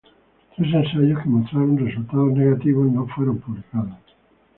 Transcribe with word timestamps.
Tres 0.55 0.73
ensayos 0.79 1.19
que 1.21 1.29
mostraron 1.29 1.77
resultados 1.85 2.33
negativos 2.39 2.91
no 2.91 3.05
fueron 3.09 3.37
publicados. 3.37 3.99